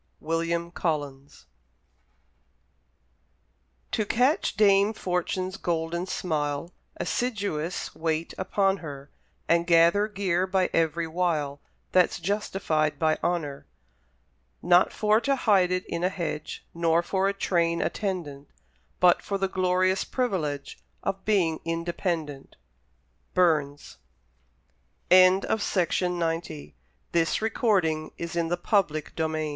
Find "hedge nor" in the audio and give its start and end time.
16.09-17.03